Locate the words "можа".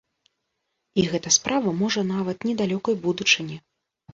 1.83-2.01